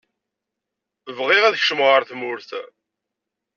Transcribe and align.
bɣiɣ 1.17 1.43
ad 1.45 1.57
kecmaɣ 1.59 1.89
ɣer 1.91 2.03
tmurt. 2.09 2.49